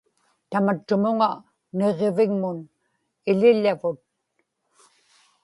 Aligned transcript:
tamattumuŋa 0.49 1.29
niġġivigmun 1.77 2.59
iḷiḷavut 3.29 4.01